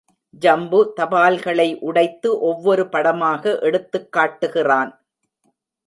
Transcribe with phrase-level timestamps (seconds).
[0.41, 5.05] ஜம்பு, தபால்களை உடைத்து ஒவ்வொரு படமாக எடுத்துக் காட்டுகிறான்.